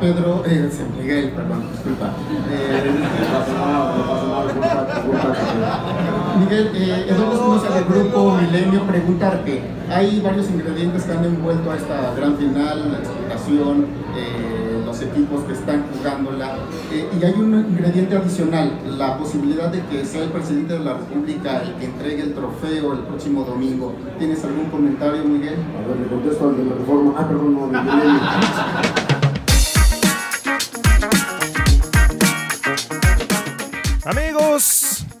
[0.00, 2.12] Pedro, eh, Miguel, perdón, disculpa.
[2.50, 2.94] Eh,
[6.40, 11.76] Miguel, eh, Eduardo Espinosa del grupo Milenio preguntarte, hay varios ingredientes que han envuelto a
[11.76, 13.86] esta gran final, la explicación,
[14.16, 16.56] eh, los equipos que están jugándola,
[16.92, 20.94] eh, y hay un ingrediente adicional, la posibilidad de que sea el presidente de la
[20.94, 23.94] República el que entregue el trofeo el próximo domingo.
[24.18, 25.54] ¿Tienes algún comentario, Miguel?
[25.54, 27.14] A ver, le contesto al de la reforma.
[27.16, 28.20] Ah, perdón, no, de Milenio.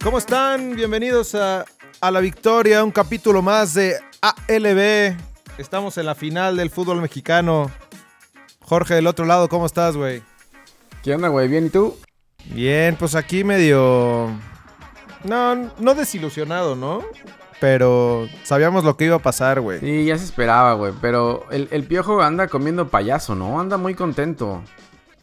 [0.04, 0.76] ¿cómo están?
[0.76, 1.64] Bienvenidos a,
[1.98, 5.16] a la victoria, un capítulo más de ALB.
[5.56, 7.70] Estamos en la final del fútbol mexicano.
[8.60, 10.22] Jorge, del otro lado, ¿cómo estás, güey?
[11.02, 11.48] ¿Qué onda, güey?
[11.48, 11.96] ¿Bien y tú?
[12.44, 14.28] Bien, pues aquí medio...
[15.24, 17.02] No, no desilusionado, ¿no?
[17.58, 19.80] Pero sabíamos lo que iba a pasar, güey.
[19.80, 20.92] Sí, ya se esperaba, güey.
[21.00, 23.58] Pero el, el piojo anda comiendo payaso, ¿no?
[23.58, 24.62] Anda muy contento.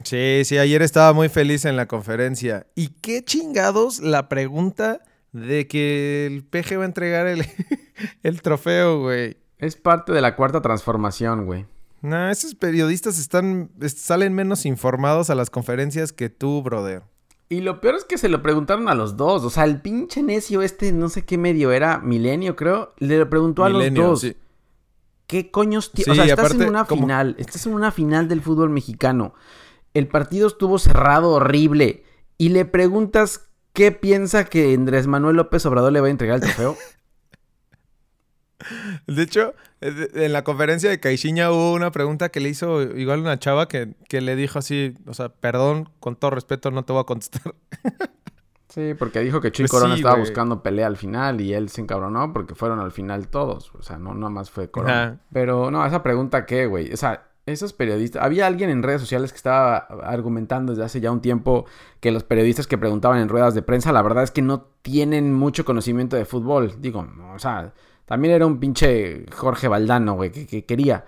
[0.04, 2.68] Sí, sí, ayer estaba muy feliz en la conferencia.
[2.76, 7.46] ¿Y qué chingados la pregunta de que el PG va a entregar el,
[8.24, 9.38] el trofeo, güey?
[9.60, 11.66] Es parte de la cuarta transformación, güey.
[12.02, 17.04] No, esos periodistas están es- salen menos informados a las conferencias que tú, brother.
[17.48, 19.44] Y lo peor es que se lo preguntaron a los dos.
[19.44, 23.30] O sea, el pinche necio este, no sé qué medio era, Milenio, creo, le lo
[23.30, 24.22] preguntó a los dos.
[24.22, 24.36] sí.
[25.28, 27.36] ¿Qué coños Sí, O sea, estás aparte, en una como- final.
[27.40, 29.34] Estás en una final del fútbol mexicano.
[29.94, 32.04] El partido estuvo cerrado, horrible.
[32.38, 36.42] Y le preguntas qué piensa que Andrés Manuel López Obrador le va a entregar el
[36.42, 36.78] trofeo.
[39.08, 43.20] De hecho, eh, en la conferencia de Caixinha hubo una pregunta que le hizo igual
[43.20, 46.94] una chava que, que le dijo así, o sea, perdón, con todo respeto no te
[46.94, 47.56] voy a contestar.
[48.72, 51.68] Sí, porque dijo que Chuy Pues Corona sí, estaba buscando pelea al final y él
[51.68, 53.76] se encabronó porque fueron al final todos.
[53.76, 55.04] O sea, no nada más fue Corona.
[55.04, 55.18] Ajá.
[55.34, 56.94] Pero no, esa pregunta qué, güey.
[56.94, 58.24] O sea, esos periodistas.
[58.24, 61.66] Había alguien en redes sociales que estaba argumentando desde hace ya un tiempo
[62.00, 65.34] que los periodistas que preguntaban en ruedas de prensa, la verdad es que no tienen
[65.34, 66.74] mucho conocimiento de fútbol.
[66.80, 67.74] Digo, o sea,
[68.06, 71.06] también era un pinche Jorge Valdano, güey, que, que quería.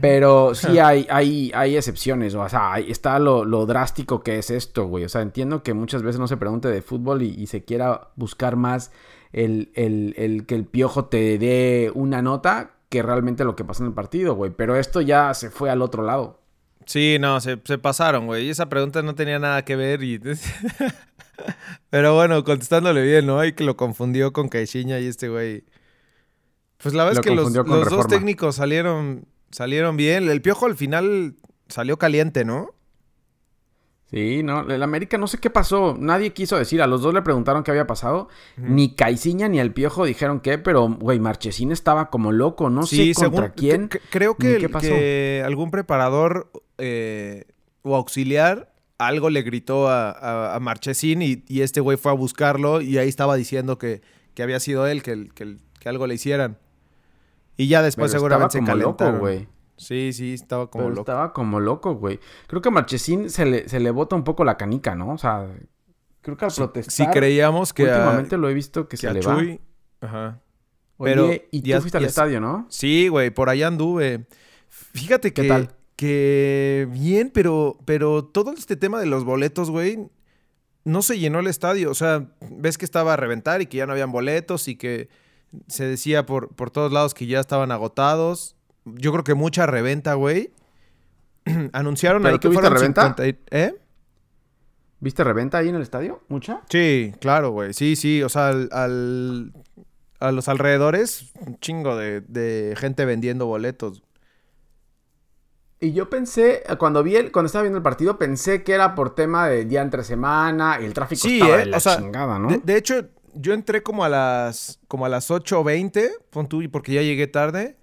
[0.00, 4.86] Pero sí hay, hay, hay excepciones, o sea, está lo, lo drástico que es esto,
[4.86, 5.04] güey.
[5.04, 8.08] O sea, entiendo que muchas veces no se pregunte de fútbol y, y se quiera
[8.16, 8.90] buscar más
[9.32, 13.82] el, el- el que el piojo te dé una nota que realmente lo que pasó
[13.82, 14.50] en el partido, güey.
[14.50, 16.42] Pero esto ya se fue al otro lado.
[16.84, 18.46] Sí, no, se, se pasaron, güey.
[18.46, 20.20] Y esa pregunta no tenía nada que ver y...
[21.90, 23.38] Pero bueno, contestándole bien, ¿no?
[23.38, 25.64] Hay que lo confundió con Caixinha y este güey...
[26.78, 30.28] Pues la verdad Lo es que los, los dos técnicos salieron, salieron bien.
[30.28, 31.36] El Piojo al final
[31.68, 32.74] salió caliente, ¿no?
[34.10, 37.22] Sí, no, el América no sé qué pasó, nadie quiso decir, a los dos le
[37.22, 42.10] preguntaron qué había pasado, ni Caiciña ni el Piojo dijeron qué, pero güey, Marchesín estaba
[42.10, 43.88] como loco, no sé contra quién.
[43.88, 47.44] cre- creo que, el- algún preparador eh,
[47.82, 52.14] o auxiliar algo le gritó a, a, a Marchesín y, y este güey fue a
[52.14, 54.02] buscarlo y ahí estaba diciendo que,
[54.34, 56.58] que había sido él, que, que, que algo le hicieran.
[57.56, 59.20] Y ya después Pero seguramente se como loco, calentaron.
[59.20, 59.48] güey.
[59.80, 61.00] Sí, sí, estaba como Pero loco.
[61.00, 62.20] estaba como loco, güey.
[62.46, 65.12] Creo que a Marchesín se le, se le bota un poco la canica, ¿no?
[65.12, 65.46] O sea,
[66.20, 66.92] creo que al Si, protestar...
[66.92, 69.60] si creíamos que a, últimamente lo he visto que, que se a le Chuy...
[70.02, 70.06] va.
[70.06, 70.40] Ajá.
[70.98, 72.66] Oye, pero y tú fuiste al estadio, ¿no?
[72.68, 74.26] Sí, güey, por allá anduve.
[74.68, 75.70] Fíjate ¿Qué que, tal?
[75.96, 80.10] que bien, pero, pero todo este tema de los boletos, güey,
[80.84, 81.90] no se llenó el estadio.
[81.90, 85.08] O sea, ves que estaba a reventar y que ya no habían boletos y que
[85.68, 88.56] se decía por, por todos lados que ya estaban agotados.
[88.84, 90.52] Yo creo que mucha reventa, güey.
[91.72, 93.02] Anunciaron ¿Pero ahí que fueron reventa?
[93.14, 93.74] 50 y- ¿Eh?
[95.00, 96.22] ¿Viste reventa ahí en el estadio?
[96.28, 96.60] ¿Mucha?
[96.68, 97.72] Sí, claro, güey.
[97.72, 98.22] Sí, sí.
[98.22, 99.52] O sea, al, al-
[100.18, 104.02] a los alrededores, un chingo de, de gente vendiendo boletos.
[105.82, 109.14] Y yo pensé, cuando vi el, cuando estaba viendo el partido, pensé que era por
[109.14, 111.96] tema de día entre semana y el tráfico Sí, estaba eh, de la o sea,
[111.96, 112.48] chingada, ¿no?
[112.48, 116.92] De, de hecho, yo entré como a las como a las 8.20, pon tú, porque
[116.92, 117.78] ya llegué tarde,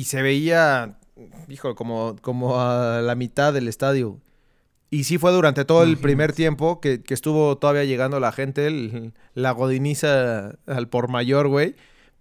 [0.00, 0.98] y se veía,
[1.48, 4.20] hijo, como, como a la mitad del estadio.
[4.90, 8.66] Y sí fue durante todo el primer tiempo que, que estuvo todavía llegando la gente,
[8.66, 11.74] el- la godiniza al por mayor, güey.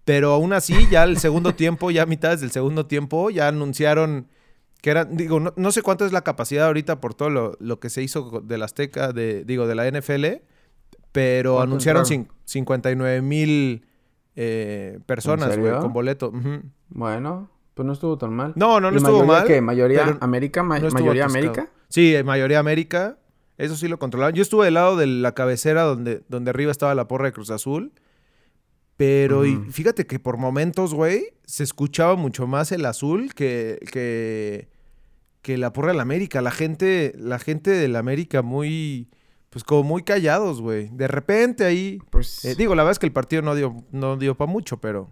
[0.03, 4.27] Pero aún así, ya el segundo tiempo, ya a mitades del segundo tiempo, ya anunciaron
[4.81, 7.79] que eran, digo, no, no sé cuánto es la capacidad ahorita por todo lo, lo
[7.79, 10.25] que se hizo del Azteca, de, digo, de la NFL,
[11.11, 12.25] pero ¿Cuánto anunciaron entraron?
[12.27, 13.85] cin- 59 mil
[14.35, 16.31] eh, personas, güey, con boleto.
[16.89, 18.53] Bueno, pues no estuvo tan mal.
[18.55, 19.45] No, no, no ¿Y estuvo mal.
[19.45, 19.61] qué?
[19.61, 20.63] ¿Mayoría América?
[20.63, 21.45] ma- no ¿Mayoría atascado.
[21.51, 21.69] América?
[21.89, 23.19] Sí, eh, mayoría América.
[23.57, 24.33] Eso sí lo controlaban.
[24.33, 27.51] Yo estuve del lado de la cabecera donde, donde arriba estaba la porra de Cruz
[27.51, 27.93] Azul.
[28.97, 34.69] Pero y fíjate que por momentos, güey, se escuchaba mucho más el azul que, que,
[35.41, 36.41] que la porra del América.
[36.41, 39.09] La gente, la gente del América muy,
[39.49, 40.89] pues como muy callados, güey.
[40.93, 44.15] De repente ahí, Pues, eh, digo, la verdad es que el partido no dio, no
[44.15, 45.11] dio para mucho, pero...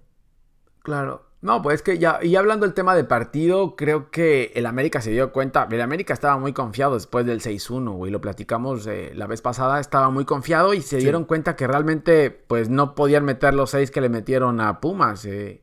[0.82, 1.26] Claro.
[1.44, 5.02] No, pues es que ya, y hablando del tema de partido, creo que el América
[5.02, 5.68] se dio cuenta.
[5.70, 8.14] El América estaba muy confiado después del 6-1, güey.
[8.14, 9.82] Lo platicamos eh, la vez pasada.
[9.82, 13.92] Estaba muy confiado y se dieron cuenta que realmente, pues no podían meter los seis
[13.92, 15.26] que le metieron a Pumas.
[15.26, 15.60] eh.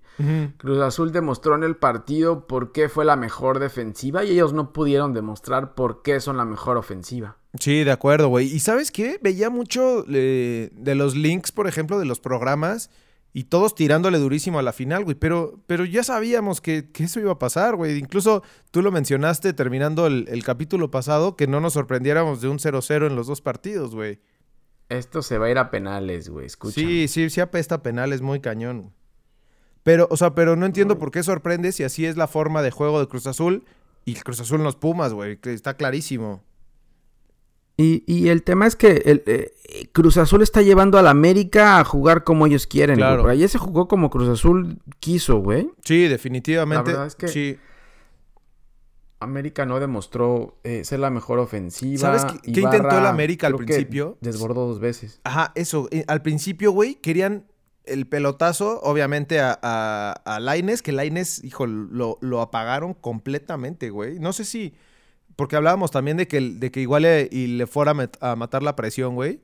[0.59, 4.75] Cruz Azul demostró en el partido por qué fue la mejor defensiva y ellos no
[4.75, 7.39] pudieron demostrar por qué son la mejor ofensiva.
[7.59, 8.47] Sí, de acuerdo, güey.
[8.55, 9.19] ¿Y sabes qué?
[9.23, 12.91] Veía mucho eh, de los links, por ejemplo, de los programas
[13.33, 15.15] y todos tirándole durísimo a la final, güey.
[15.17, 17.99] Pero, pero ya sabíamos que, que eso iba a pasar, güey.
[17.99, 22.59] Incluso tú lo mencionaste terminando el, el capítulo pasado, que no nos sorprendiéramos de un
[22.59, 24.21] 0-0 en los dos partidos, güey.
[24.89, 26.47] Esto se va a ir a penales, güey.
[26.47, 26.75] Escucha.
[26.75, 28.81] Sí, sí, sí apesta penal, es muy cañón.
[28.81, 28.93] güey.
[29.83, 32.71] Pero, o sea, pero no entiendo por qué sorprende si así es la forma de
[32.71, 33.65] juego de Cruz Azul
[34.05, 36.43] y Cruz Azul en los Pumas, güey, está clarísimo.
[37.83, 39.53] Y, y el tema es que el, eh,
[39.93, 42.97] Cruz Azul está llevando al América a jugar como ellos quieren.
[42.97, 43.23] Claro.
[43.23, 45.71] Por ayer se jugó como Cruz Azul quiso, güey.
[45.85, 46.91] Sí, definitivamente.
[46.93, 47.57] La verdad es que- Sí.
[49.23, 51.99] América no demostró eh, ser la mejor ofensiva.
[52.01, 54.17] ¿Sabes qué- intentó el América al principio?
[54.21, 55.21] Desbordó dos veces.
[55.25, 55.89] Ajá, eso.
[55.91, 57.45] eh, Al principio, güey, querían
[57.85, 64.19] el pelotazo, obviamente, a, a, a Lainez, que Lainez, hijo, lo, lo apagaron completamente, güey.
[64.19, 64.75] No sé si.
[65.37, 68.77] Porque hablábamos también de que, de que igual le, y le fuera a matar la
[68.77, 69.41] presión, güey.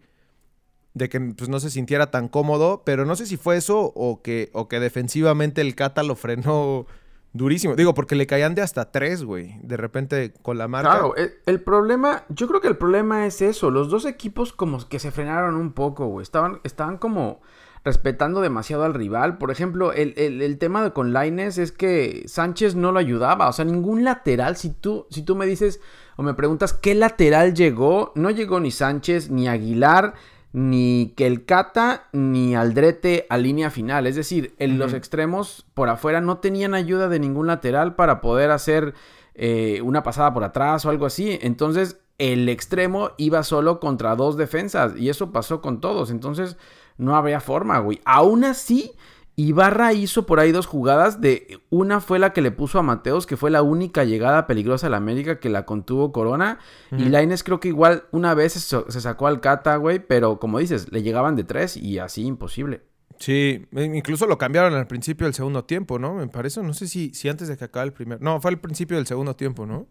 [0.94, 2.83] De que pues, no se sintiera tan cómodo.
[2.85, 6.87] Pero no sé si fue eso o que, o que defensivamente el Cata lo frenó
[7.33, 7.77] durísimo.
[7.77, 9.59] Digo, porque le caían de hasta tres, güey.
[9.62, 10.91] De repente con la marca.
[10.91, 13.71] Claro, el, el problema, yo creo que el problema es eso.
[13.71, 16.23] Los dos equipos como que se frenaron un poco, güey.
[16.23, 17.41] Estaban, estaban como
[17.87, 19.38] respetando demasiado al rival.
[19.38, 23.49] Por ejemplo, el, el- el tema de con Laines es que Sánchez no lo ayudaba.
[23.49, 24.56] O sea, ningún lateral.
[24.56, 25.81] Si tú, si tú me dices
[26.17, 30.12] o me preguntas qué lateral llegó, no llegó ni Sánchez, ni Aguilar,
[30.53, 34.06] ni Kelcata, ni Aldrete a línea final.
[34.06, 38.50] Es decir, en los extremos por afuera no tenían ayuda de ningún lateral para poder
[38.50, 38.94] hacer
[39.35, 41.39] eh, una pasada por atrás o algo así.
[41.43, 46.11] Entonces, el extremo iba solo contra dos defensas y eso pasó con todos.
[46.11, 46.57] Entonces,
[46.99, 48.01] no había forma, güey.
[48.05, 48.93] Aún así,
[49.37, 51.21] Ibarra hizo por ahí dos jugadas.
[51.21, 54.87] De una fue la que le puso a Mateos, que fue la única llegada peligrosa
[54.87, 56.59] a la América que la contuvo Corona.
[56.91, 59.99] Y Laines creo que igual una vez se, sacó al Cata, güey.
[59.99, 62.83] Pero como dices, le llegaban de tres y así imposible.
[63.19, 66.15] Sí, e- incluso lo cambiaron al principio del segundo tiempo, ¿no?
[66.15, 68.21] Me parece, no sé si, si antes de que acabe el primer...
[68.21, 69.87] No, fue al principio del segundo tiempo, ¿no?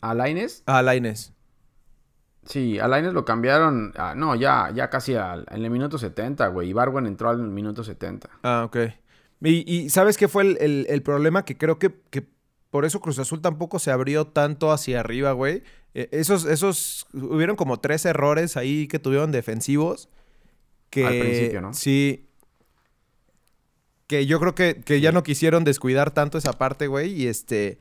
[0.00, 0.62] ¿A Laines?
[0.66, 1.32] Ah, Laines.
[2.44, 3.92] Sí, a Laines lo cambiaron.
[4.16, 6.70] no, ya, ya casi al- en el minuto 70, güey.
[6.70, 8.28] Y Barwen entró al minuto 70.
[8.42, 8.76] Ah, ok.
[9.42, 11.44] Y, y ¿sabes qué fue el, el- el problema?
[11.44, 12.26] Que creo que, que
[12.70, 15.62] por eso Cruz Azul tampoco se abrió tanto hacia arriba, güey.
[15.94, 20.08] Eh, esos, esos, hubieron como tres errores ahí que tuvieron defensivos.
[20.90, 21.74] Que, Al principio, ¿no?
[21.74, 22.28] Sí.
[24.06, 27.12] Que yo creo que, que ya no quisieron descuidar tanto esa parte, güey.
[27.12, 27.78] Y este.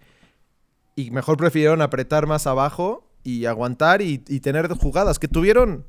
[0.97, 5.19] Y mejor prefirieron apretar más abajo y aguantar y, y tener jugadas.
[5.19, 5.85] Que tuvieron.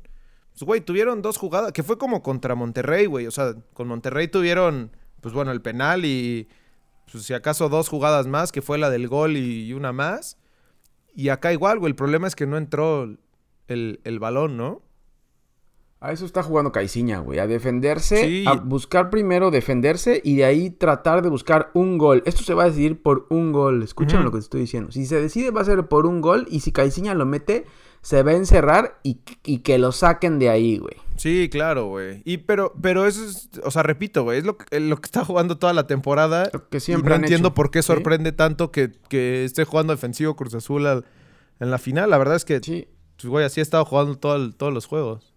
[0.51, 1.71] Pues, güey, tuvieron dos jugadas.
[1.71, 3.25] Que fue como contra Monterrey, güey.
[3.25, 4.91] O sea, con Monterrey tuvieron.
[5.19, 6.47] Pues bueno, el penal y.
[7.11, 10.37] Pues si acaso dos jugadas más, que fue la del gol y, una más.
[11.15, 11.89] Y acá igual, güey.
[11.89, 13.05] El problema es que no entró
[13.67, 14.83] el, el balón, ¿no?
[16.01, 17.39] A eso está jugando Caiciña, güey.
[17.39, 18.45] A defenderse, Sí.
[18.47, 22.23] a buscar primero defenderse y de ahí tratar de buscar un gol.
[22.25, 23.83] Esto se va a decidir por un gol.
[23.83, 24.25] Escúchame Ujú.
[24.27, 24.91] lo que te estoy diciendo.
[24.93, 27.65] Si se decide va a ser por un gol y si Caiciña lo mete,
[28.01, 30.95] se va a encerrar y, y que lo saquen de ahí, güey.
[31.17, 32.21] Sí, claro, güey.
[32.23, 35.25] Y pero, pero eso es, o sea, repito, güey, es lo, que- lo que está
[35.25, 36.49] jugando toda la temporada.
[36.53, 37.87] Lo que y siempre no han entiendo hecho, por qué ¿sí?
[37.87, 41.03] sorprende tanto que, que esté jugando defensivo Cruz Azul al-
[41.59, 42.09] en la final.
[42.09, 42.87] La verdad es que, Sí.
[43.17, 45.28] pues, güey, así ha estado jugando todo el- todos los juegos.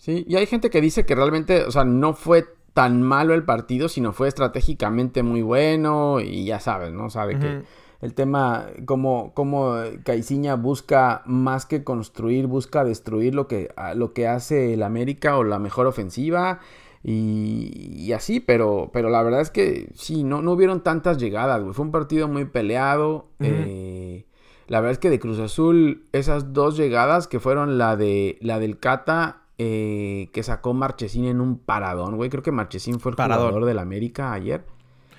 [0.00, 3.44] Sí, y hay gente que dice que realmente, o sea, no fue tan malo el
[3.44, 7.10] partido, sino fue estratégicamente muy bueno y ya sabes, ¿no?
[7.10, 7.64] Sabe que
[8.00, 14.26] el tema, como, como Caiciña busca más que construir, busca destruir lo que, lo que
[14.26, 16.60] hace el América o la mejor ofensiva
[17.02, 21.60] y, y así, pero, pero la verdad es que sí, no, no hubieron tantas llegadas,
[21.60, 21.74] güey.
[21.74, 23.28] Fue un partido muy peleado.
[23.38, 24.24] Eh,
[24.66, 28.58] la verdad es que de Cruz Azul, esas dos llegadas que fueron la de la
[28.58, 32.30] del Cata, eh, que sacó Marchesín en un paradón, güey.
[32.30, 33.48] Creo que Marchesín fue el Paradón.
[33.48, 34.64] jugador del América ayer.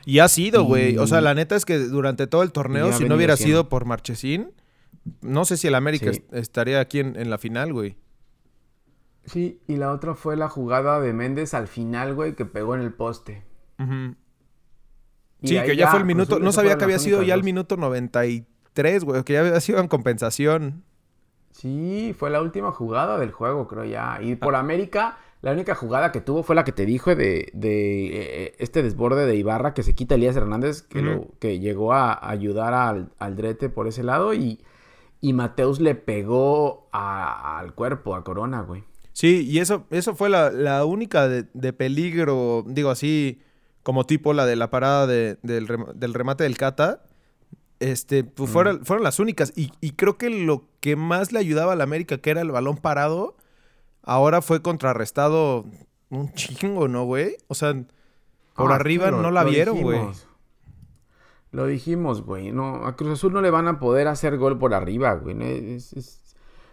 [0.04, 0.98] Y ha sido, güey.
[0.98, 3.60] O sea, la neta es que durante todo el torneo, si no hubiera siendo.
[3.60, 4.52] sido por Marchesín,
[5.22, 6.24] no sé si el América Sí.
[6.32, 7.98] estaría aquí en, en la final, güey.
[9.26, 12.82] Sí, y la otra fue la jugada de Méndez al final, güey, que pegó en
[12.82, 13.44] el poste.
[15.44, 16.40] Sí, que ya fue el Cruz minuto.
[16.40, 19.24] No sabía que había sido ya el minuto 93, güey.
[19.24, 20.84] Que ya había sido en compensación.
[21.52, 24.20] Sí, fue la última jugada del juego, creo ya.
[24.22, 28.46] Y por América, la única jugada que tuvo fue la que te dijo de, de,
[28.46, 32.30] eh, este desborde de Ibarra que se quita Elías Hernández, que, lo- que llegó a
[32.30, 34.60] ayudar al, al Drete por ese lado y,
[35.20, 38.84] y Mateus le pegó a- al cuerpo, a Corona, güey.
[39.14, 43.42] Sí, y eso, eso fue la, la única de, de peligro, digo así,
[43.84, 47.04] como tipo la de la parada de- del, del remate del Cata.
[47.82, 49.52] Este, pues fueron, fueron las únicas.
[49.56, 52.52] Y, y creo que lo que más le ayudaba a la América, que era el
[52.52, 53.36] balón parado,
[54.04, 55.66] ahora fue contrarrestado
[56.10, 57.38] un chingo, ¿no, güey?
[57.48, 57.74] O sea,
[58.56, 60.00] por Ah, arriba no la vieron, güey.
[61.52, 62.52] Lo dijimos, güey.
[62.52, 65.36] No, a Cruz Azul no le van a poder hacer gol por arriba, güey.
[65.36, 65.44] ¿no?
[65.46, 66.18] Es- es-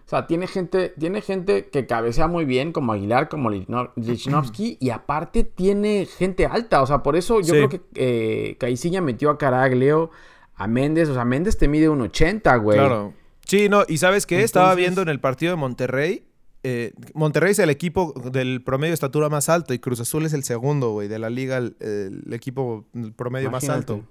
[0.06, 4.78] O sea, tiene gente, tiene gente que cabecea muy bien, como Aguilar, como Lichno- Lichnowsky,
[4.80, 6.80] y aparte tiene gente alta.
[6.80, 7.66] O sea, por eso yo Sí.
[7.66, 8.56] creo que eh,
[9.02, 10.10] metió a Caraglio,
[10.58, 11.08] a Méndez.
[11.08, 12.78] O sea, Méndez te mide un 80, güey.
[12.78, 13.14] Claro.
[13.46, 14.42] Sí, no, y ¿sabes qué?
[14.42, 16.24] Estaba viendo en el partido de Monterrey.
[16.64, 20.34] eh, Monterrey es el equipo del promedio de estatura más alto y Cruz Azul es
[20.34, 24.04] el segundo, güey, de la liga, el, el equipo el promedio más alto.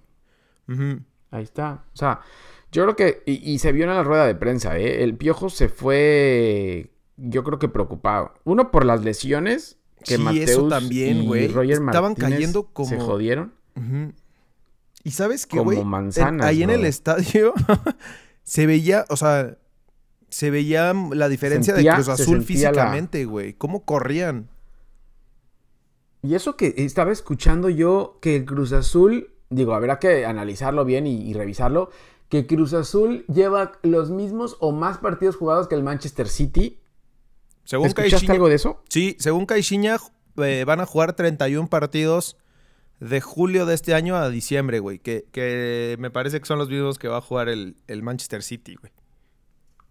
[1.32, 1.84] Ahí está.
[1.94, 2.22] O sea,
[2.72, 3.24] yo creo que.
[3.26, 5.04] Y, y se vio en la rueda de prensa, ¿eh?
[5.04, 6.92] El piojo se fue.
[7.18, 8.34] Yo creo que preocupado.
[8.44, 9.78] Uno por las lesiones.
[10.04, 11.48] Que Sí, Mateus eso también, y güey.
[11.48, 13.54] Roger Estaban Martínez cayendo Se como- jodieron.
[13.76, 14.14] Ujú.
[15.04, 15.80] Y sabes Como güey,
[16.42, 17.54] ahí en el estadio
[18.44, 19.58] se veía, o sea,
[20.30, 23.54] se veía la diferencia Sentía- de Cruz Azul físicamente, güey.
[23.54, 24.50] ¿Cómo corrían?
[26.22, 29.30] Y eso que estaba escuchando yo, que el Cruz Azul.
[29.50, 31.90] Digo, habrá que analizarlo bien y, y revisarlo.
[32.28, 36.82] Que Cruz Azul lleva los mismos o más partidos jugados que el Manchester City.
[37.64, 38.84] Según ¿Escuchaste Caixinha- algo de eso?
[38.90, 39.98] Sí, según Caixinha,
[40.38, 42.36] eh, van a jugar 31 partidos
[43.00, 45.00] de julio de este año a diciembre, güey.
[45.00, 48.42] Que, que me parece que son los mismos que va a jugar el, el Manchester
[48.44, 48.92] City, güey.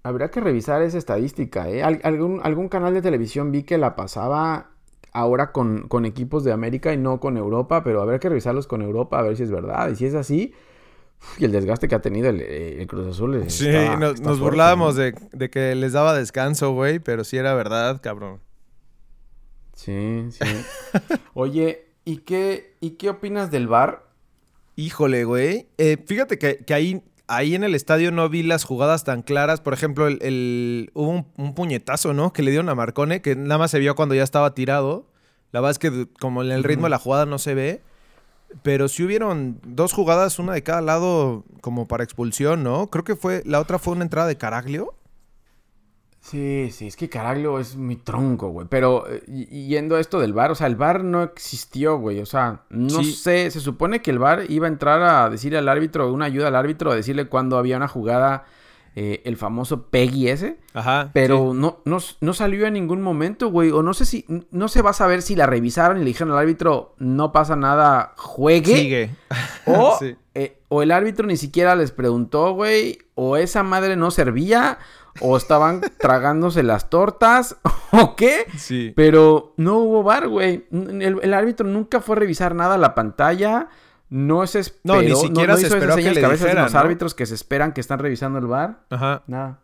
[0.02, 1.82] Habría que revisar esa estadística, ¿eh?
[1.82, 4.70] Al- algún, algún canal de televisión vi que la pasaba
[5.12, 8.82] ahora con, con equipos de América y no con Europa, pero habría que revisarlos con
[8.82, 9.88] Europa a ver si es verdad.
[9.90, 10.52] Y si es así,
[11.38, 13.34] y el desgaste que ha tenido el, el Cruz Azul.
[13.36, 17.24] está- Sí, nos, está nos fuerte, burlábamos de, de que les daba descanso, güey, pero
[17.24, 18.40] sí era verdad, cabrón.
[19.74, 20.44] Sí, sí.
[21.34, 24.06] Oye, ¿y qué, ¿y qué opinas del bar?
[24.76, 25.68] Híjole, güey.
[25.76, 29.60] Eh, fíjate que, que ahí, ahí en el estadio no vi las jugadas tan claras.
[29.60, 32.32] Por ejemplo, el, el- hubo un, un puñetazo, ¿no?
[32.32, 35.06] Que le dieron a Marcone, que nada más se vio cuando ya estaba tirado.
[35.52, 37.82] La verdad es que como en el ritmo de la jugada no se ve.
[38.62, 42.88] Pero sí hubieron dos jugadas, una de cada lado, como para expulsión, ¿no?
[42.88, 44.94] Creo que fue, la otra fue una entrada de Caraglio.
[46.28, 48.66] Sí, sí, es que Caraglio es muy tronco, güey.
[48.68, 52.20] Pero eh, y- yendo a esto del bar, o sea, el bar no existió, güey.
[52.20, 53.12] O sea, no Sí.
[53.12, 56.48] sé, se supone que el bar iba a entrar a decirle al árbitro, una ayuda
[56.48, 58.44] al árbitro, a decirle cuando había una jugada,
[58.96, 60.58] eh, el famoso Peggy ese.
[60.74, 61.10] Ajá.
[61.12, 63.70] Pero no, no, no salió en ningún momento, güey.
[63.70, 66.32] O no sé si, no se va a saber si la revisaron y le dijeron
[66.32, 68.74] al árbitro, no pasa nada, juegue.
[68.76, 69.10] Sigue.
[69.68, 70.16] O, Sí.
[70.34, 72.98] eh, o el árbitro ni siquiera les preguntó, güey.
[73.14, 74.78] O esa madre no servía.
[75.20, 77.56] O estaban tragándose las tortas.
[77.92, 78.46] ¿O qué?
[78.58, 78.92] Sí.
[78.96, 80.66] Pero no hubo bar, güey.
[80.72, 83.68] El, el árbitro nunca fue a revisar nada a la pantalla.
[84.08, 84.94] No se esperó.
[84.96, 86.78] No, ni siquiera se hizo esas esperó que señas le a veces dijeran, los ¿no?
[86.80, 88.84] árbitros que se esperan que están revisando el bar.
[88.90, 89.22] Ajá.
[89.26, 89.60] Nada.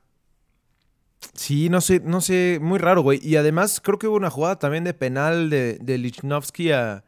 [1.35, 3.21] Sí, no sé, no sé, muy raro, güey.
[3.23, 7.05] Y además creo que hubo una jugada también de penal de, de Lichnowsky a,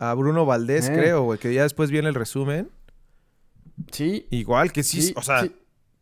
[0.00, 0.92] a Bruno Valdés, Eh.
[0.92, 2.70] creo, güey, que ya después viene el resumen.
[3.92, 4.26] Sí.
[4.30, 5.54] Igual que sí, Sí, o sea, sí.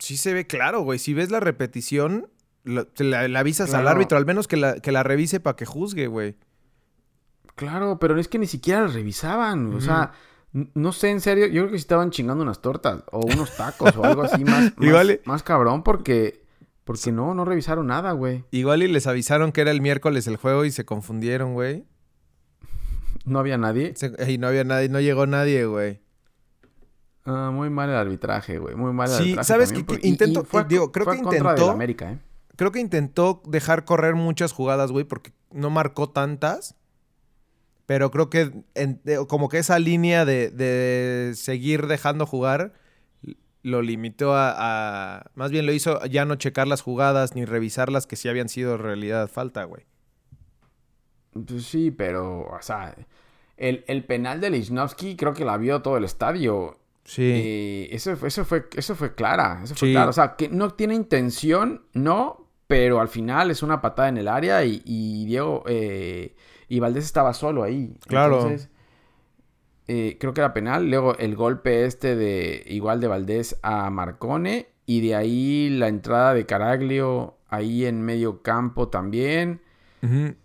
[0.07, 0.17] Sí.
[0.17, 0.99] se ve claro, güey.
[0.99, 2.29] Si ves la repetición,
[2.65, 2.87] la,
[3.39, 6.37] avisas al árbitro, al menos que la, que la revise para que juzgue, güey.
[7.55, 9.75] Claro, pero es que ni siquiera lo revisaban.
[9.75, 10.13] O sea,
[10.53, 11.47] no sé, en serio.
[11.47, 14.73] Yo creo que sí estaban chingando unas tortas o unos tacos o algo así más,
[14.77, 16.45] más, más cabrón porque,
[16.85, 18.45] porque no, no revisaron nada, güey.
[18.51, 21.85] Igual y les avisaron que era el miércoles el juego y se confundieron, güey.
[23.25, 23.95] No había nadie.
[23.95, 26.01] Se- Y no había nadie, no llegó nadie, güey.
[27.25, 28.75] Ah, muy mal el arbitraje, güey.
[28.75, 29.47] Muy mal el Sí, arbitraje.
[29.47, 30.07] ¿sabes también, qué?
[30.07, 32.19] y- Intento- y fue, digo, creo fue que intentó- América, ¿eh?
[32.57, 36.75] Creo que intentó dejar correr muchas jugadas, güey, porque no marcó tantas.
[37.87, 42.73] Pero creo que en- de- como que esa línea de, de seguir dejando jugar
[43.63, 44.55] lo limitó a,
[45.19, 48.49] a- Más bien lo hizo ya no checar las jugadas ni revisarlas que sí habían
[48.49, 49.85] sido realidad falta, güey.
[51.47, 52.95] Pues sí, pero, o sea,
[53.57, 56.79] el, el penal de Lichnowsky creo que la vio todo el estadio.
[57.05, 57.23] Sí.
[57.25, 59.61] Eh, eso, fue- eso, fue, eso fue clara.
[59.65, 59.93] Eso fue Sí.
[59.95, 60.11] clara.
[60.11, 64.29] O sea, que no tiene intención, no, pero al final es una patada en el
[64.29, 66.35] área y, y Diego eh,
[66.69, 67.95] y Valdés estaba solo ahí.
[68.07, 68.37] Claro.
[68.43, 68.71] Entonces,
[69.89, 70.89] eh, creo que era penal.
[70.89, 74.69] Luego el golpe este de igual de Valdés a Marcone.
[74.87, 79.61] Y de ahí la entrada de Caraglio ahí en medio campo también.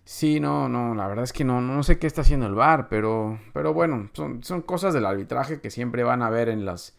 [0.06, 2.90] Sí, no, no, la verdad es que no, no sé qué está haciendo el VAR,
[2.90, 6.96] pero, pero bueno, son, son cosas del arbitraje que siempre van a ver en las,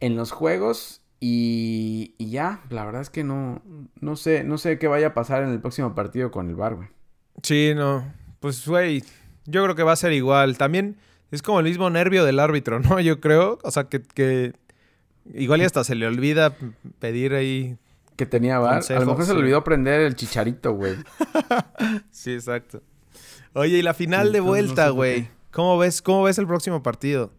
[0.00, 1.02] en los juegos.
[1.20, 3.62] Y, y ya, la verdad es que no,
[4.00, 6.74] no sé, no sé qué vaya a pasar en el próximo partido con el VAR,
[6.74, 6.88] güey.
[7.42, 8.04] Sí, no.
[8.40, 9.02] Pues, güey,
[9.46, 10.58] yo creo que va a ser igual.
[10.58, 10.96] También
[11.30, 13.00] es como el mismo nervio del árbitro, ¿no?
[13.00, 13.58] Yo creo.
[13.62, 14.52] O sea, que, que
[15.32, 16.54] igual y hasta se le olvida
[16.98, 17.78] pedir ahí.
[18.16, 18.82] Que tenía VAR.
[18.88, 20.94] a lo mejor se le olvidó prender el chicharito, güey.
[22.10, 22.82] Sí, exacto.
[23.54, 25.28] Oye, y la final de no vuelta, sé güey.
[25.50, 27.30] ¿Cómo ves, ¿Cómo ves el próximo partido?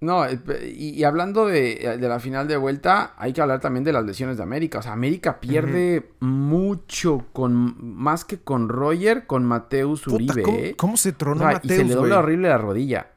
[0.00, 0.36] No, eh,
[0.76, 4.04] y, y hablando de, de la final de vuelta, hay que hablar también de las
[4.04, 4.80] lesiones de América.
[4.80, 10.58] O sea, América pierde mucho con más que con Roger, con Mateus Puta, Uribe, ¿cómo,
[10.58, 10.74] ¿eh?
[10.76, 13.12] cómo se O tronó sea, y se Mateus, le dobla horrible la rodilla.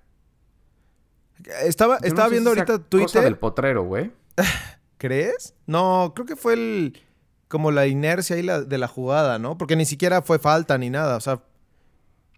[1.64, 3.24] Estaba, Yo no estaba sé viendo si ahorita Cosa Twitter.
[3.24, 4.12] del potrero, güey.
[4.98, 5.54] ¿Crees?
[5.66, 7.00] No, creo que fue el
[7.48, 9.58] como la inercia ahí la- de la jugada, ¿no?
[9.58, 11.42] Porque ni siquiera fue falta ni nada, o sea,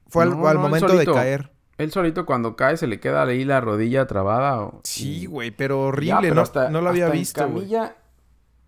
[0.08, 1.14] fue al, No, al no, él momento de solito.
[1.14, 1.52] caer.
[1.78, 4.62] Él solito cuando cae se le queda ahí la rodilla trabada.
[4.62, 7.96] o- Sí, güey, pero Ya, horrible, pero no, hasta- no lo había hasta visto, camilla,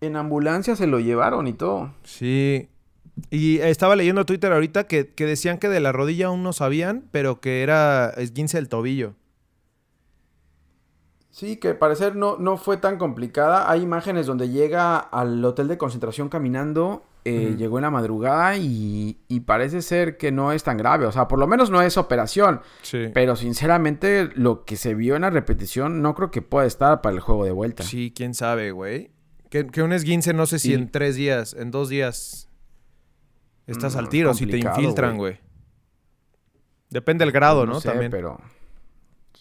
[0.00, 1.92] en ambulancia se lo llevaron y todo.
[2.04, 2.68] Sí.
[3.30, 7.04] Y estaba leyendo Twitter ahorita que, que decían que de la rodilla aún no sabían,
[7.10, 9.14] pero que era esguince del tobillo.
[11.30, 13.70] Sí, que al parecer no, no fue tan complicada.
[13.70, 17.04] Hay imágenes donde llega al hotel de concentración caminando.
[17.24, 17.54] eh.
[17.56, 21.06] Llegó en la madrugada y, y parece ser que no es tan grave.
[21.06, 22.62] O sea, por lo menos no es operación.
[22.82, 23.10] Sí.
[23.14, 27.14] Pero sinceramente, lo que se vio en la repetición no creo que pueda estar para
[27.14, 27.84] el juego de vuelta.
[27.84, 29.10] Sí, quién sabe, güey.
[29.50, 32.48] Que, que un esguince, no sé si en tres días, en dos días
[33.66, 35.38] estás Mm, al tiro, si te infiltran, güey.
[36.88, 37.80] Depende del grado, ¿no?
[37.80, 38.10] sé, También.
[38.10, 38.40] pero...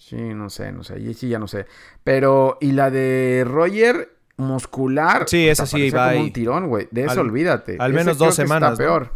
[0.10, 1.00] Sí, no sé, no sé.
[1.00, 1.68] Y sí, ya no sé.
[2.04, 5.26] Pero, y la de Roger, muscular.
[5.28, 6.88] Sí, esa sí va como un tirón, güey.
[6.90, 7.78] De eso Al- olvídate.
[7.80, 8.90] al Ese menos creo dos que semanas, Está ¿no?
[8.90, 9.14] peor.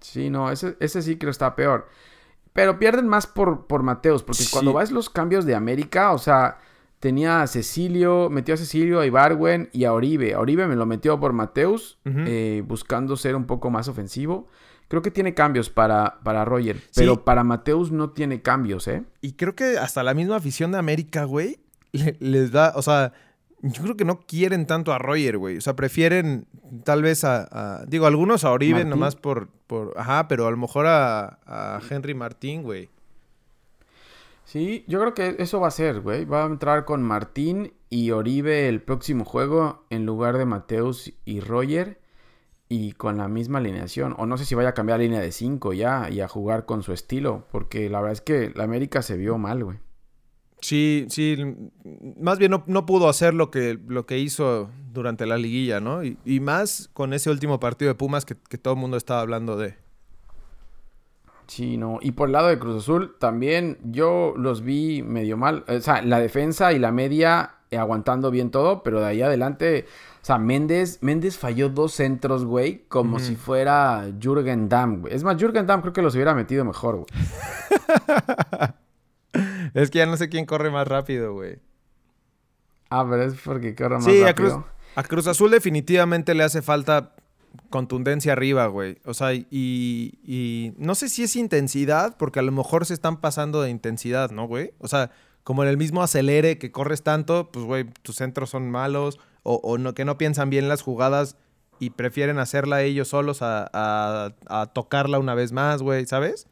[0.00, 1.88] Sí, no, ese, ese sí creo que está peor.
[2.52, 4.50] Pero pierden más por, por Mateos, porque Sí.
[4.52, 6.58] cuando vas los cambios de América, o sea,
[7.02, 10.34] tenía a Cecilio, metió a Cecilio, a Ibarwen y a Oribe.
[10.34, 14.46] A Oribe me lo metió por Mateus, eh, buscando ser un poco más ofensivo.
[14.86, 17.00] Creo que tiene cambios para, para Roger, Sí.
[17.00, 19.02] pero para Mateus no tiene cambios, ¿eh?
[19.20, 21.58] Y creo que hasta la misma afición de América, güey,
[21.90, 23.12] le- les da, o sea,
[23.62, 25.56] yo creo que no quieren tanto a Roger, güey.
[25.56, 26.46] O sea, prefieren
[26.84, 28.90] tal vez a, a- digo, algunos a Oribe Martín.
[28.90, 32.90] nomás por, por, ajá, pero a lo mejor a, a Henry Martín, güey.
[34.52, 36.26] Sí, yo creo que eso va a ser, güey.
[36.26, 41.40] Va a entrar con Martín y Oribe el próximo juego en lugar de Mateus y
[41.40, 42.02] Roger
[42.68, 44.14] y con la misma alineación.
[44.18, 46.82] O no sé si vaya a cambiar línea de 5 ya y a jugar con
[46.82, 49.78] su estilo, porque la verdad es que la América se vio mal, güey.
[50.60, 51.38] Sí, sí,
[52.20, 56.04] más bien no, no pudo hacer lo que, lo que hizo durante la liguilla, ¿no?
[56.04, 59.22] Y, y más con ese último partido de Pumas que, que todo el mundo estaba
[59.22, 59.81] hablando de.
[61.46, 61.98] Sí, no.
[62.00, 65.64] Y por el lado de Cruz Azul, también yo los vi medio mal.
[65.68, 69.86] O sea, la defensa y la media aguantando bien todo, pero de ahí adelante,
[70.20, 75.14] o sea, Méndez, Méndez falló dos centros, güey, como si fuera Jürgen Damm, güey.
[75.14, 77.06] Es más, Jürgen Damm creo que los hubiera metido mejor, güey.
[79.74, 81.58] Es que ya no sé quién corre más rápido, güey.
[82.90, 84.50] Ah, pero es porque corre más Sí, a rápido.
[84.50, 84.64] Cruz,
[84.96, 87.14] a Cruz Azul definitivamente le hace falta
[87.70, 88.98] contundencia arriba, güey.
[89.04, 93.20] O sea, y, y no sé si es intensidad, porque a lo mejor se están
[93.20, 94.72] pasando de intensidad, ¿no, güey?
[94.78, 95.10] O sea,
[95.44, 99.54] como en el mismo acelere que corres tanto, pues, güey, tus centros son malos o,
[99.62, 101.36] o no, que no piensan bien las jugadas
[101.80, 106.46] y prefieren hacerla ellos solos a, a- a tocarla una vez más, güey, ¿sabes?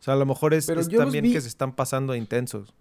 [0.00, 0.64] O sea, a lo mejor es,
[1.04, 2.72] también vi- que se están pasando de intensos.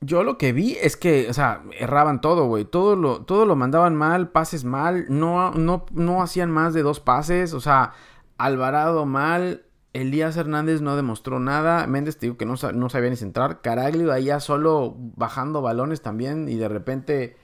[0.00, 2.64] Yo lo que vi es que, o sea, erraban todo, güey.
[2.64, 7.00] Todo lo, todo lo mandaban mal, pases mal, no, no, no hacían más de dos
[7.00, 7.52] pases.
[7.52, 7.92] O sea,
[8.36, 11.86] Alvarado mal, Elías Hernández no demostró nada.
[11.86, 13.60] Méndez te digo que no, no sabía ni centrar.
[13.60, 17.36] Caraglio ya solo bajando balones también y de repente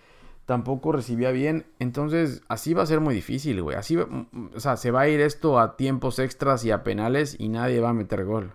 [0.46, 1.66] tampoco recibía bien.
[1.78, 3.76] Entonces, así va a ser muy difícil, güey.
[3.76, 7.48] Así, o sea, se va a ir esto a tiempos extras y a penales y
[7.48, 8.52] nadie va a meter gol.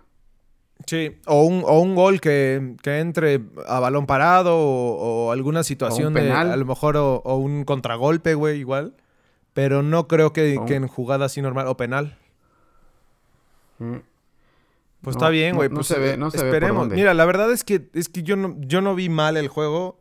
[0.86, 5.62] Sí, o un, o un gol que, que entre a balón parado o, o alguna
[5.62, 6.50] situación de penal.
[6.50, 8.94] a lo mejor o, o un contragolpe, güey, igual.
[9.52, 12.16] Pero no creo que, O que en jugada así normal o penal.
[13.78, 13.96] Mm.
[15.02, 15.68] Pues No, está bien, no- güey.
[15.70, 16.80] no pues se ve- no se ve por esperemos.
[16.82, 16.96] dónde.
[16.96, 19.98] Mira, la verdad es que es que yo no, yo no vi mal el juego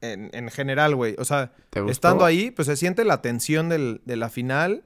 [0.00, 1.14] en, en general, güey.
[1.18, 1.52] O sea,
[1.88, 4.84] estando ahí, pues se siente la tensión del- de la final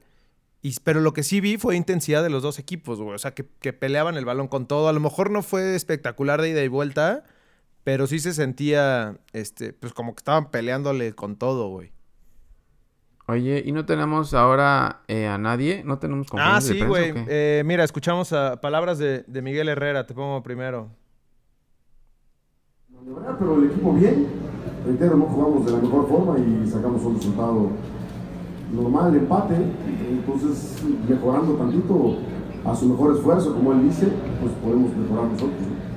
[0.63, 3.15] Y, pero lo que sí vi fue intensidad de los dos equipos, güey.
[3.15, 4.89] O sea, que, que peleaban el balón con todo.
[4.89, 7.25] A lo mejor no fue espectacular de ida y vuelta,
[7.85, 11.93] pero sí se sentía, este, pues como que estaban peleándole con todo, güey.
[13.29, 15.83] Oye, ¿y no tenemos ahora eh, a nadie?
[15.85, 17.13] ¿No tenemos Ah, sí, güey.
[17.27, 20.07] Eh, mira, escuchamos a palabras de, de Miguel Herrera.
[20.07, 20.91] Te pongo primero.
[23.39, 24.27] Pero el equipo bien,
[24.85, 27.71] reitero, no jugamos de la mejor forma y sacamos un resultado
[28.73, 29.55] normal, empate,
[30.09, 32.19] entonces mejorando tantito
[32.65, 34.09] a su mejor esfuerzo, como él dice,
[34.41, 35.61] pues podemos mejorar nosotros.
[35.61, 35.97] ¿no?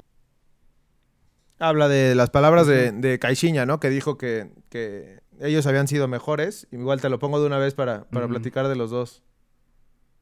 [1.60, 3.80] Habla de las palabras de, de Caixinha, ¿no?
[3.80, 6.68] Que dijo que, que ellos habían sido mejores.
[6.72, 9.24] Igual te lo pongo de una vez para, para platicar de los dos.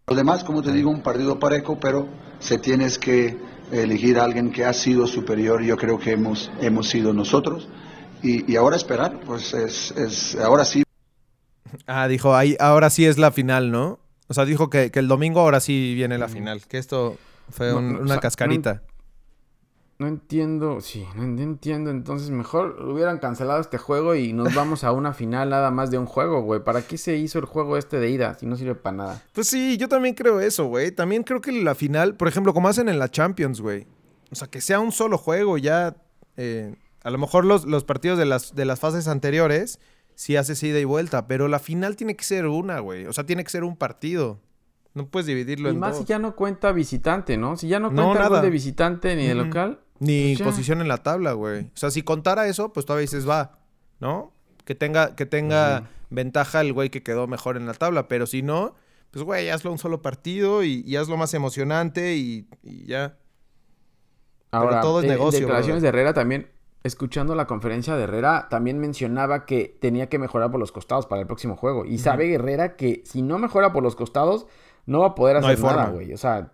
[0.08, 2.08] Los demás, como te digo, un partido parejo, pero
[2.40, 3.38] se tienes que
[3.72, 5.62] elegir a alguien que ha sido superior.
[5.62, 7.68] Yo creo que hemos, hemos sido nosotros.
[8.24, 10.82] Y, y ahora esperar, pues es, es, ahora sí
[11.86, 14.00] Ah, dijo, ahí, ahora sí es la final, ¿no?
[14.28, 16.62] O sea, dijo que, que el domingo ahora sí viene la final.
[16.68, 17.18] Que esto
[17.50, 18.84] fue No, un- no, o una sea, cascarita.
[20.00, 21.90] No entiendo, sí, no en- entiendo.
[21.90, 25.98] Entonces, mejor hubieran cancelado este juego y nos vamos a una final nada más de
[25.98, 26.64] un juego, güey.
[26.64, 29.24] ¿Para qué se hizo el juego este de ida si no sirve para nada?
[29.34, 30.92] Pues sí, yo también creo eso, güey.
[30.92, 33.88] También creo que la final, por ejemplo, como hacen en la Champions, güey.
[34.30, 35.96] O sea, que sea un solo juego ya.
[36.36, 39.80] eh, a lo mejor los, los partidos de las, de las fases anteriores
[40.18, 43.06] sí haces ida y vuelta, pero la final tiene que ser una, güey.
[43.06, 44.40] O sea, tiene que ser un partido.
[44.96, 46.00] No puedes dividirlo Y en más dos.
[46.00, 47.56] si ya no cuenta visitante, ¿no?
[47.56, 48.42] Si ya no cuenta nada.
[48.42, 49.80] de visitante ni de local.
[50.00, 51.66] Ni pues posición en la tabla, güey.
[51.66, 53.60] O sea, si contara eso, pues todavía dices, va,
[54.00, 54.34] ¿no?
[54.66, 58.08] Que tenga, que tenga ventaja el güey que quedó mejor en la tabla.
[58.08, 58.74] Pero si no,
[59.12, 63.18] pues güey, hazlo un solo partido y, y hazlo más emocionante y, y ya.
[64.50, 66.50] Ahora, todo es eh, negocio, declaraciones de Herrera también,
[66.88, 71.22] escuchando la conferencia de Herrera, también mencionaba que tenía que mejorar por los costados para
[71.22, 71.86] el próximo juego.
[71.86, 74.48] Y sabe Herrera que si no mejora por los costados,
[74.86, 76.14] no va a poder No hacer nada, güey.
[76.14, 76.52] O sea,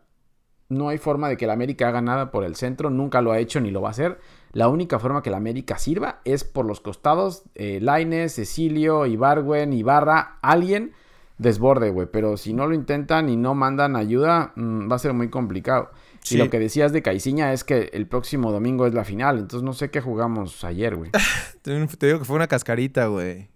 [0.70, 3.40] no hay forma de que el América haga nada por el centro, nunca lo ha
[3.40, 4.20] hecho ni lo va a hacer.
[4.52, 9.74] La única forma que el América sirva es por los costados, eh, Laines, Cecilio, Ibargüen,
[9.74, 10.94] Ibarra, alguien
[11.38, 12.08] desborde, güey.
[12.12, 15.90] Pero si no lo intentan y no mandan ayuda, mm, va a ser muy complicado.
[16.24, 16.36] Sí.
[16.36, 19.64] Y lo que decías de Caiciña es que el próximo domingo es la final, entonces
[19.64, 21.12] no sé qué jugamos ayer, güey.
[21.62, 21.74] Te,
[22.08, 23.50] digo que fue una cascarita, güey.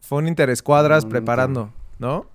[0.00, 2.26] Fue un interescuadras No, no preparando, ¿no?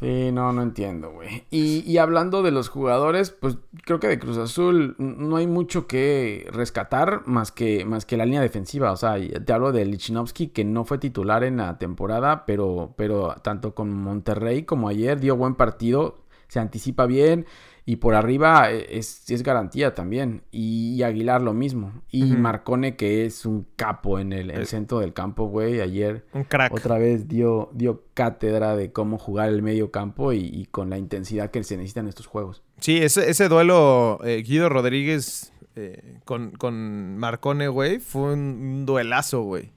[0.00, 1.44] Sí, no, no entiendo, güey.
[1.50, 5.86] Y, y hablando de los jugadores, pues creo que de Cruz Azul no hay mucho
[5.86, 8.92] que rescatar más que, más que la línea defensiva.
[8.92, 13.36] O sea, te hablo de Lichnowsky, que no fue titular en la temporada, pero, pero
[13.42, 17.44] tanto con Monterrey como ayer dio buen partido, se anticipa bien.
[17.86, 20.42] Y por arriba eh, es, es garantía también.
[20.50, 21.92] Y, y Aguilar lo mismo.
[22.10, 22.24] Y.
[22.24, 26.26] Marcone, que es un capo en el, el centro del campo, güey, ayer.
[26.32, 26.72] Un crack.
[26.72, 30.98] Otra vez dio, dio cátedra de cómo jugar el medio campo y, y con la
[30.98, 32.62] intensidad que se necesita en estos juegos.
[32.80, 39.42] Sí, ese, ese duelo eh, Guido Rodríguez eh, con, con Marcone, güey, fue un, duelazo,
[39.42, 39.72] güey.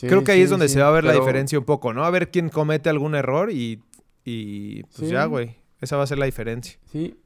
[0.00, 2.04] Creo que ahí es donde se va a ver la diferencia un poco, ¿no?
[2.04, 3.82] A ver quién comete algún error y,
[4.24, 5.56] y pues ya, güey.
[5.80, 6.78] Esa va a ser la diferencia.
[6.90, 7.16] Sí,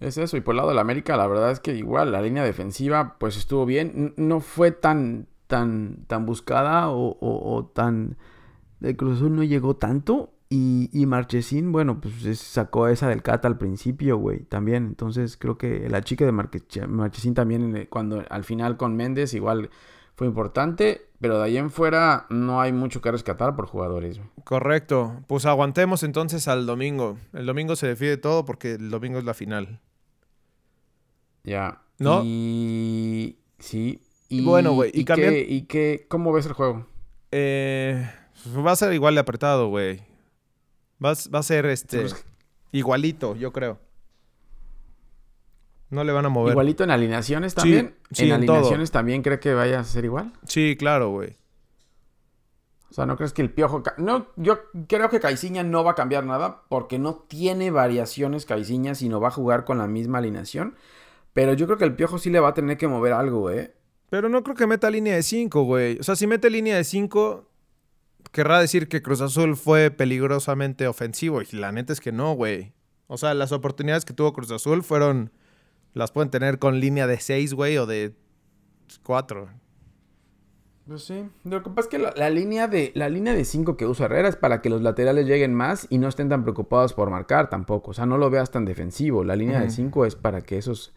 [0.00, 0.36] es eso.
[0.36, 3.36] Y por el lado del América, la verdad es que igual la línea defensiva pues
[3.36, 4.14] estuvo bien.
[4.16, 8.16] No fue tan, tan, tan buscada o, o- tan...
[8.80, 10.30] De Cruz Azul no llegó tanto.
[10.50, 14.84] Y, y Marchesín, bueno, pues es- sacó esa del Cata al principio, güey, también.
[14.86, 19.70] Entonces creo que la chica de Marchesín también, eh, cuando al final con Méndez, igual
[20.16, 21.06] fue importante.
[21.24, 24.20] Pero de ahí en fuera no hay mucho que rescatar por jugadores.
[24.44, 25.22] Correcto.
[25.26, 27.16] Pues aguantemos entonces al domingo.
[27.32, 29.80] El domingo se define todo porque el domingo es la final.
[31.44, 31.80] Ya.
[31.98, 32.20] ¿No?
[32.22, 33.38] Y.
[33.58, 34.02] Sí.
[34.28, 36.04] Y, Bueno, güey, y y, cambian- qué, ¿Y qué?
[36.10, 36.86] ¿Cómo ves el juego?
[37.30, 38.06] Eh,
[38.54, 40.02] va a ser igual de apretado, güey.
[41.02, 42.22] Va, a- va a ser este Pues-
[42.70, 43.78] igualito, yo creo.
[45.94, 46.52] No le van a mover.
[46.52, 47.94] Igualito en alineaciones también.
[48.10, 48.56] sí, en en todo.
[48.56, 50.32] alineaciones también cree que vaya a ser igual.
[50.48, 51.36] Sí, claro, güey.
[52.90, 53.82] O sea, ¿no crees que el piojo.
[53.96, 58.96] No, yo creo que Caiciña no va a cambiar nada porque no tiene variaciones Caiciña,
[58.96, 60.74] sino va a jugar con la misma alineación.
[61.32, 63.74] Pero yo creo que el piojo sí le va a tener que mover algo, ¿eh?
[64.10, 65.98] Pero no creo que meta línea de 5, güey.
[65.98, 67.48] O sea, si mete línea de 5,
[68.32, 71.40] querrá decir que Cruz Azul fue peligrosamente ofensivo.
[71.42, 72.72] Y la neta es que no, güey.
[73.06, 75.32] O sea, las oportunidades que tuvo Cruz Azul fueron.
[75.94, 78.14] Las pueden tener con línea de 6, güey, o de
[79.04, 79.48] 4.
[80.86, 81.28] Pues sí.
[81.44, 84.04] Lo que pasa es que la, la línea de la línea de 5 que usa
[84.06, 87.48] Herrera es para que los laterales lleguen más y no estén tan preocupados por marcar
[87.48, 87.92] tampoco.
[87.92, 89.24] O sea, no lo veas tan defensivo.
[89.24, 89.74] La línea de Ujú.
[89.76, 90.92] 5 es para que esos.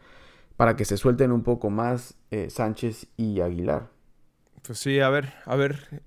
[0.57, 3.89] para que se suelten un poco más eh, Sánchez y Aguilar.
[4.63, 6.01] Pues sí, a ver, a ver.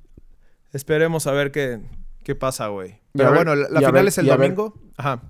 [0.72, 1.81] Esperemos a ver qué,
[2.22, 3.00] qué pasa, güey.
[3.12, 4.74] Pero bueno, la, final ver- es el ver- domingo.
[4.98, 5.22] Ajá.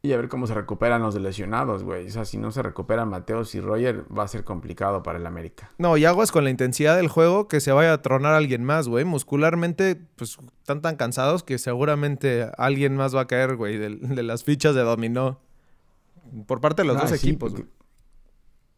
[0.00, 2.06] Y a ver cómo se recuperan los lesionados, güey.
[2.06, 5.26] O sea, si no se recuperan Mateos y Roger, va a ser complicado para el
[5.26, 5.70] América.
[5.76, 8.86] No, y aguas con la intensidad del juego que se vaya a tronar alguien más,
[8.86, 9.04] güey.
[9.04, 14.22] Muscularmente, pues están tan cansados que seguramente alguien más va a caer, güey, de, de
[14.22, 15.40] las fichas de dominó.
[16.46, 17.66] Por parte de los Ah, dos sí, equipos, güey.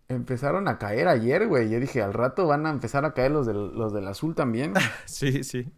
[0.08, 1.68] Empezaron a caer ayer, güey.
[1.70, 4.72] Yo dije, al rato van a empezar a caer los del, los del azul también.
[5.04, 5.70] Sí, sí.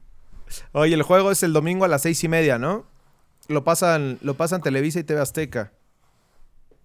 [0.72, 2.86] Oye, el juego es el domingo a las seis y media, ¿no?
[3.48, 5.72] Lo pasan, lo pasan Televisa y TV Azteca.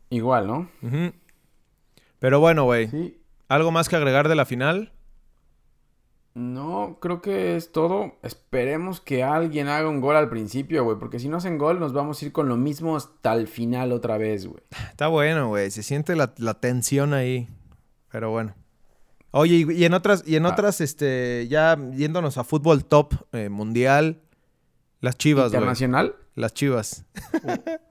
[0.10, 0.70] Igual, ¿no?
[2.20, 2.88] Pero bueno, güey.
[2.90, 3.20] Sí.
[3.48, 4.92] ¿Algo más que agregar de la final?
[6.34, 8.14] No, creo que es todo.
[8.22, 10.98] Esperemos que alguien haga un gol al principio, güey.
[11.00, 13.92] Porque si no hacen gol, nos vamos a ir con lo mismo hasta el final
[13.92, 14.62] otra vez, güey.
[14.92, 15.72] Está bueno, güey.
[15.72, 17.48] Se siente la, la tensión ahí.
[18.12, 18.54] Pero bueno.
[19.32, 20.50] Oye, y, y en otras, y en Ah.
[20.50, 24.22] otras, este, ya yéndonos a fútbol top eh, mundial,
[25.02, 25.56] las chivas, güey.
[25.58, 26.16] Internacional.
[26.38, 27.04] Las chivas.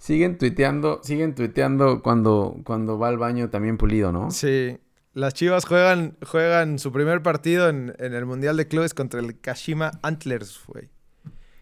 [0.00, 4.30] Siguen tuiteando, siguen tuiteando cuando, cuando va al baño también pulido, ¿no?
[4.30, 4.78] Sí.
[5.12, 9.38] Las chivas juegan, juegan su primer partido en, en el Mundial de Clubes contra el
[9.40, 10.88] Kashima Antlers, güey.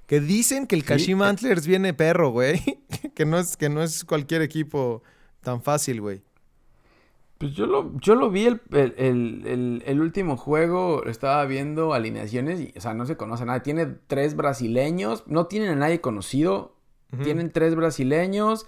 [0.06, 2.62] Que dicen que el Kashima Antlers viene perro, güey.
[3.16, 5.02] que, no es, que no es cualquier equipo
[5.42, 6.22] tan fácil, güey.
[7.38, 8.94] Pues yo lo, yo lo vi el, el,
[9.46, 13.60] el- el- último juego, estaba viendo alineaciones y, o sea, no se conoce a nadie.
[13.60, 16.74] Tiene tres brasileños, no tienen a nadie conocido,
[17.22, 18.66] tienen tres brasileños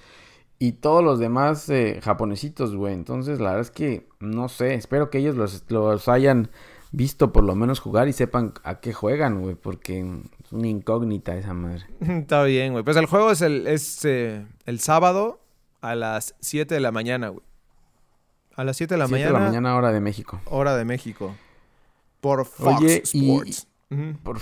[0.59, 2.95] y todos los demás eh, japonesitos, güey.
[2.95, 6.51] Entonces, la verdad es que, no sé, espero que ellos los, los hayan
[6.93, 10.01] visto por lo menos jugar y sepan a qué juegan, güey, porque
[10.45, 11.87] es una incógnita esa madre.
[12.01, 12.85] Está bien, güey.
[12.85, 15.41] Pues el juego es el, es, eh, el sábado
[15.81, 17.45] a las 7 de la mañana, güey.
[18.61, 20.40] A las 7 de la, Siete mañana, de la mañana hora de México.
[20.46, 21.35] hora de México.
[22.20, 23.68] Por Fox Oye, y- Sports.
[24.23, 24.38] Por,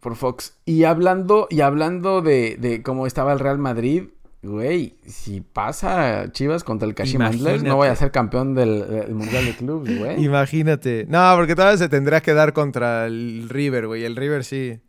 [0.00, 0.56] por Fox.
[0.64, 4.08] Y hablando, y hablando de, de cómo estaba el Real Madrid,
[4.42, 9.14] güey, si pasa Chivas contra el Kashima Antlers, no voy a ser campeón del, del
[9.14, 10.24] Mundial de Clubes, güey.
[10.24, 11.06] Imagínate.
[11.08, 14.04] No, porque todavía se tendrá que dar contra el River, güey.
[14.04, 14.80] El River sí.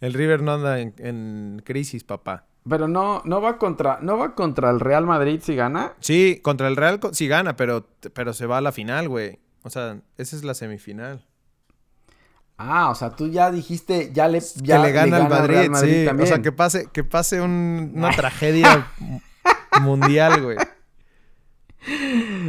[0.00, 2.46] El River no anda en, en crisis, papá.
[2.68, 5.94] Pero no, no va contra, no va contra el Real Madrid si gana.
[6.00, 9.38] Sí, contra el Real sí gana, pero, pero se va a la final, güey.
[9.62, 11.26] O sea, esa es la semifinal.
[12.58, 15.76] Ah, o sea, tú ya dijiste, ya le, ya que le gana al Madrid, Real
[15.76, 16.04] sí.
[16.04, 16.20] también.
[16.20, 18.86] O sea, que pase, que pase un- una tragedia
[19.80, 20.58] mundial, güey.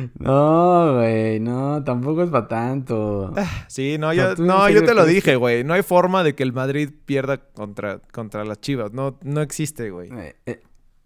[0.20, 3.34] No, güey, no, tampoco es para tanto.
[3.68, 5.64] Sí, no, yo, en no, yo te lo dije, güey.
[5.64, 8.94] No hay forma de que el Madrid pierda contra, contra las Chivas.
[8.94, 10.10] No, no existe, güey.
[10.12, 10.62] Eh, eh,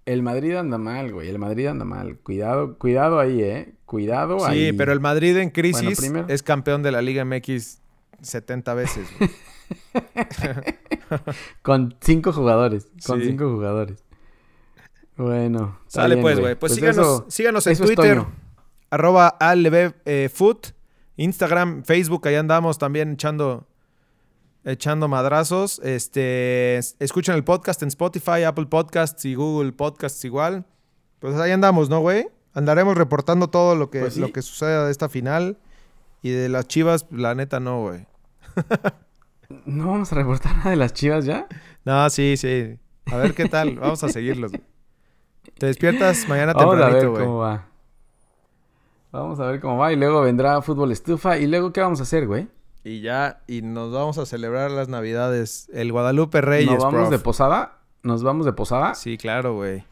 [0.05, 2.17] el Madrid anda mal, güey, el Madrid anda mal.
[2.19, 3.73] Cuidado, cuidado ahí, eh.
[3.85, 4.67] Cuidado ahí.
[4.67, 7.79] Sí, pero el Madrid en crisis Bueno, es campeón de la Liga MX
[8.21, 9.07] 70 veces.
[9.19, 9.29] güey.
[11.61, 12.87] Con cinco jugadores.
[13.05, 13.27] Con Sí.
[13.27, 14.03] cinco jugadores.
[15.17, 15.79] Bueno.
[15.87, 16.55] Sale bien, pues, güey.
[16.55, 18.23] Pues, síganos, eso- síganos en Twitter.
[18.89, 20.67] Arroba ALBFoot.
[21.17, 23.67] Instagram, Facebook, ahí andamos también echando,
[24.65, 25.79] echando madrazos.
[25.83, 30.65] Este, es- escuchen el podcast en Spotify, Apple Podcasts y Google Podcasts igual.
[31.19, 32.27] Pues ahí andamos, ¿no, güey?
[32.53, 34.19] Andaremos reportando todo lo que, Pues sí.
[34.19, 35.57] lo que suceda de esta final.
[36.21, 38.05] Y de las chivas, la neta no, güey.
[39.65, 41.47] ¿No vamos a reportar nada de las chivas ya?
[41.83, 42.77] No, sí, sí.
[43.11, 43.75] A ver qué tal.
[43.79, 44.51] Vamos a seguirlos.
[44.51, 44.63] güey.
[45.59, 47.25] Te despiertas mañana Vamos a ver tempranito, güey.
[47.25, 47.67] cómo va.
[49.15, 49.93] Vamos a ver cómo va.
[49.93, 51.37] Y luego vendrá fútbol estufa.
[51.37, 52.47] ¿Y luego qué vamos a hacer, güey?
[52.83, 55.69] Y ya, y nos vamos a celebrar las navidades.
[55.73, 57.09] El Guadalupe Reyes, ¿Nos vamos prof.
[57.11, 57.77] de posada?
[58.03, 58.93] ¿Nos vamos de posada?
[58.93, 59.83] Sí, claro, güey.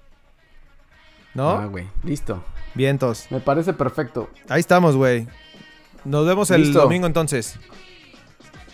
[1.34, 1.50] ¿No?
[1.50, 1.88] Ah, güey.
[2.04, 2.44] Listo.
[2.76, 3.28] Vientos.
[3.32, 4.30] Me parece perfecto.
[4.50, 5.28] Ahí estamos, güey.
[6.06, 6.82] Nos vemos el Listo.
[6.82, 7.58] domingo entonces.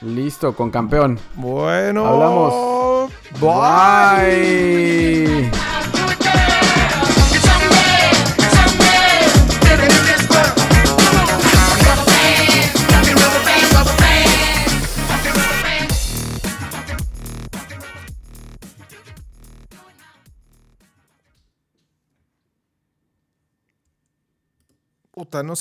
[0.01, 1.19] Listo, con campeón.
[1.35, 2.05] Bueno.
[2.05, 3.11] Hablamos.
[3.39, 5.49] Bye.
[5.49, 5.58] Bye.
[25.19, 25.57] Puta, no